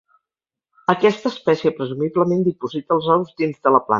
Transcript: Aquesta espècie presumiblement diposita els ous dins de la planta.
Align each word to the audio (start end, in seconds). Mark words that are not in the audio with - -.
Aquesta 0.93 1.31
espècie 1.33 1.73
presumiblement 1.81 2.43
diposita 2.49 2.99
els 2.99 3.11
ous 3.19 3.33
dins 3.43 3.63
de 3.63 3.75
la 3.75 3.79
planta. 3.79 3.89